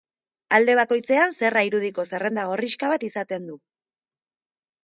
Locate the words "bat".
2.95-3.07